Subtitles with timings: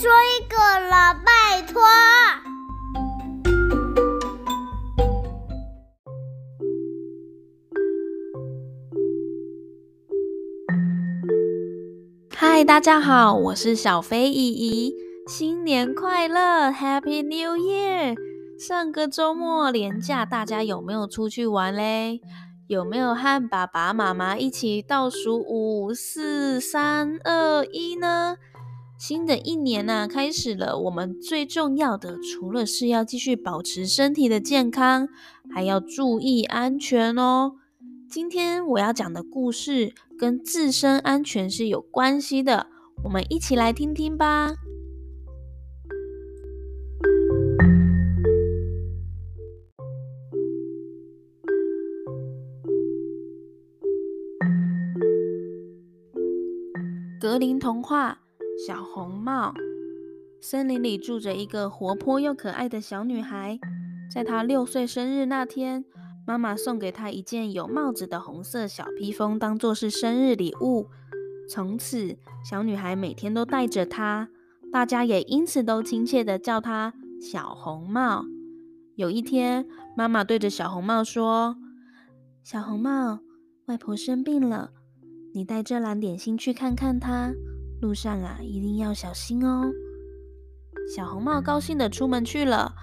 [0.00, 0.56] 说一个
[0.88, 1.82] 了，拜托。
[12.30, 14.94] 嗨，大家好，我是小飞姨姨，
[15.26, 18.14] 新年快乐，Happy New Year！
[18.56, 22.20] 上个周末连假，大家有没有出去玩嘞？
[22.68, 28.36] 有没有和爸爸妈妈一起倒数五、四、三、二、一呢？
[28.98, 30.76] 新的一年呢、啊，开始了。
[30.76, 35.08] 我们最重要的，除了是要继续保持身体的健康，
[35.54, 37.52] 还要注意安全哦。
[38.10, 42.66] 今天我要讲的故事跟自身安全是有关系的，
[43.04, 44.56] 我们一起来听听吧。
[57.20, 58.12] 格林童话
[58.66, 59.50] 《小红帽》。
[60.40, 63.58] 森林里住着一个活泼又可爱的小女孩。
[64.12, 65.84] 在她六岁生日那天，
[66.26, 70.88] 妈妈送给她一件有帽子的红色小披风，当做是生日礼物。
[71.48, 74.28] 从此，小女孩每天都戴着它，
[74.72, 78.24] 大家也因此都亲切地叫她小红帽。
[78.96, 81.56] 有一天，妈妈对着小红帽说
[82.42, 83.20] ：“小红帽，
[83.66, 84.70] 外婆生病了。”
[85.34, 87.32] 你带这篮点心去看看她，
[87.80, 89.70] 路上啊一定要小心哦。
[90.94, 92.74] 小红帽高兴的出门去了。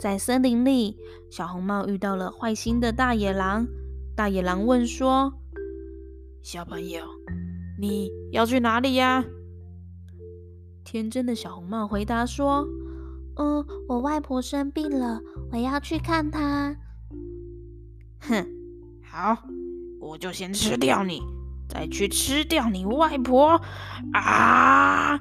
[0.00, 0.96] 在森林里，
[1.30, 3.68] 小红帽遇到了坏心的大野狼。
[4.16, 5.32] 大野狼问说
[6.42, 7.04] ：“小朋友，
[7.78, 9.24] 你要去哪里呀？”
[10.84, 12.66] 天真的小红帽回答说
[13.38, 15.20] ：“嗯，我外婆生病了，
[15.52, 16.76] 我要去看她。”
[18.22, 18.44] 哼，
[19.04, 19.38] 好，
[20.00, 21.22] 我就先吃掉你。
[21.72, 23.58] 再去吃掉你外婆！
[24.12, 25.18] 啊！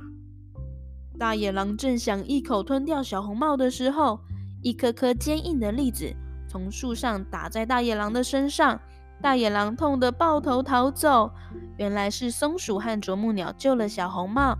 [1.17, 4.19] 大野狼正想一口吞掉小红帽的时候，
[4.61, 6.13] 一颗颗坚硬的栗子
[6.49, 8.77] 从树上打在大野狼的身上，
[9.21, 11.31] 大野狼痛得抱头逃走。
[11.77, 14.57] 原来是松鼠和啄木鸟救了小红帽。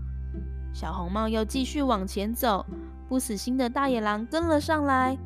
[0.72, 2.64] 小红帽要继续往前走，
[3.06, 5.18] 不死心的大野狼跟了上来。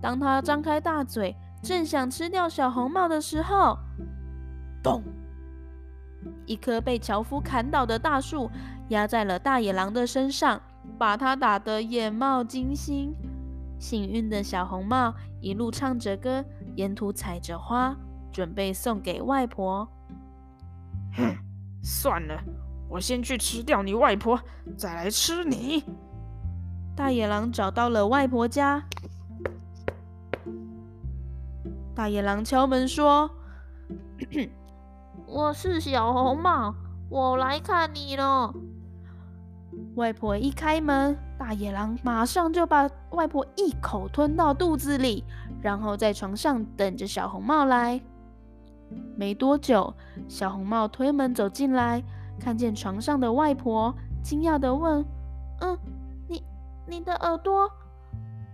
[0.00, 3.76] 当他张开大嘴，正想吃掉小红帽的时候，
[4.84, 5.02] 咚！
[6.46, 8.50] 一棵被樵夫砍倒的大树
[8.88, 10.60] 压在了大野狼的身上，
[10.98, 13.14] 把他打得眼冒金星。
[13.78, 16.44] 幸运的小红帽一路唱着歌，
[16.76, 17.96] 沿途采着花，
[18.32, 19.88] 准备送给外婆。
[21.14, 21.36] 哼，
[21.82, 22.40] 算了，
[22.88, 24.40] 我先去吃掉你外婆，
[24.76, 25.84] 再来吃你。
[26.94, 28.84] 大野狼找到了外婆家，
[31.94, 33.30] 大野狼敲门说。
[35.32, 36.74] 我是小红帽，
[37.08, 38.52] 我来看你了。
[39.94, 45.24] 外婆一开门，大野狼马上就把外婆一口吞到肚子里，
[45.62, 47.98] 然后在床上等着小红帽来。
[49.16, 49.94] 没多久，
[50.28, 52.04] 小红帽推门走进来，
[52.38, 55.02] 看见床上的外婆，惊讶地问
[55.62, 55.78] ：“嗯，
[56.28, 56.44] 你
[56.86, 57.70] 你的耳朵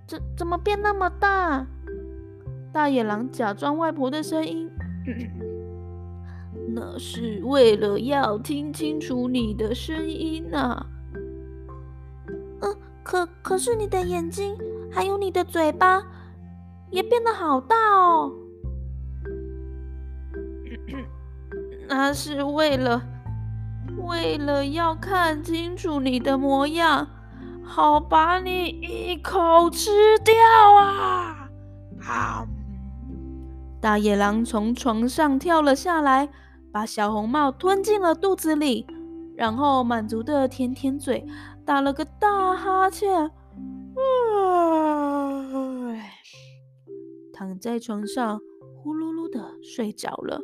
[0.07, 1.67] 怎怎么变那么大？”
[2.73, 4.71] 大野狼假装外婆的声音。
[6.75, 10.87] 那是为了要听清楚你的声音啊。
[12.61, 14.57] 嗯，可可是你的眼睛
[14.93, 16.03] 还有你的嘴巴
[16.91, 18.33] 也变得好大哦。
[21.89, 23.03] 那是为了
[24.07, 27.09] 为了要看清楚你的模样，
[27.63, 29.91] 好把你一口吃
[30.25, 30.35] 掉
[30.77, 31.49] 啊！
[32.07, 32.47] 啊！
[33.81, 36.29] 大野狼从床上跳了下来。
[36.73, 38.87] 把小红帽吞进了肚子里，
[39.37, 41.27] 然后满足的舔舔嘴，
[41.65, 43.31] 打了个大哈欠，
[47.33, 48.41] 躺在床上
[48.77, 50.41] 呼噜噜的睡着了。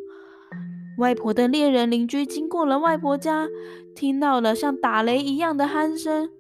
[0.99, 3.49] 外婆的猎人邻居经过了外婆家，
[3.95, 6.31] 听到了像打雷一样的鼾声。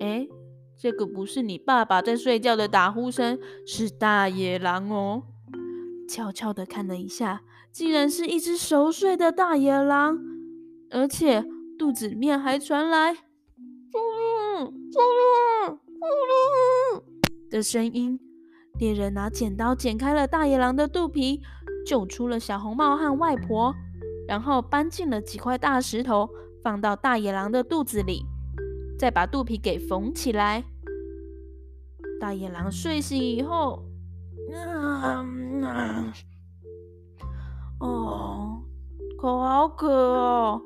[0.00, 0.28] 哎。
[0.78, 3.36] 这个不是你爸爸在睡觉的打呼声，
[3.66, 5.24] 是大野狼哦。
[6.08, 7.42] 悄悄的看了一下，
[7.72, 10.16] 竟然是一只熟睡的大野狼，
[10.90, 11.44] 而且
[11.76, 13.12] 肚子里面还传来
[13.92, 17.02] “啾噜啾噜啾噜”
[17.50, 18.20] 的声音。
[18.78, 21.42] 猎人拿剪刀剪开了大野狼的肚皮，
[21.84, 23.74] 救出了小红帽和外婆，
[24.28, 26.28] 然后搬进了几块大石头，
[26.62, 28.24] 放到大野狼的肚子里。
[28.98, 30.64] 再把肚皮给缝起来。
[32.20, 33.84] 大野狼睡醒以后，
[34.52, 35.24] 啊
[35.62, 36.12] 啊，
[37.78, 38.62] 哦，
[39.16, 40.60] 口好渴哦！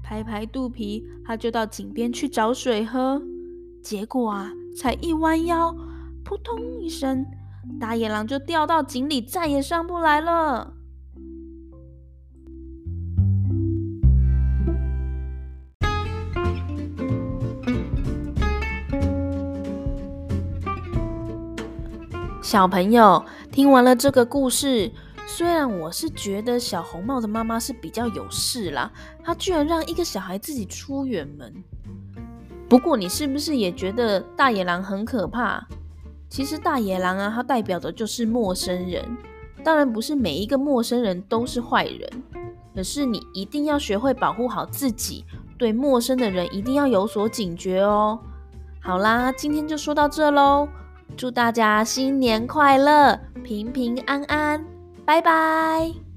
[0.00, 3.20] 拍拍肚皮，他就到井边去找水喝。
[3.82, 5.74] 结果啊，才一弯腰，
[6.24, 7.26] 扑通一声，
[7.80, 10.74] 大野狼就掉到井里，再也上不来了。
[22.54, 24.88] 小朋友，听完了这个故事，
[25.26, 28.88] 虽然我是觉得小红帽的妈妈是比较有事啦，
[29.24, 31.52] 她居然让一个小孩自己出远门。
[32.68, 35.66] 不过，你是不是也觉得大野狼很可怕？
[36.28, 39.04] 其实大野狼啊，它代表的就是陌生人。
[39.64, 42.08] 当然，不是每一个陌生人都是坏人，
[42.72, 45.24] 可是你一定要学会保护好自己，
[45.58, 48.20] 对陌生的人一定要有所警觉哦。
[48.78, 50.68] 好啦，今天就说到这喽。
[51.16, 54.64] 祝大家新年快乐，平平安安，
[55.04, 56.13] 拜拜。